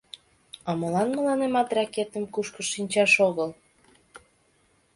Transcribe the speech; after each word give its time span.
А 0.69 0.71
молан 0.79 1.09
мыланемат 1.15 1.69
ракетым 1.77 2.23
кушкыж 2.33 2.67
шинчаш 2.73 3.13
огыл? 3.27 3.49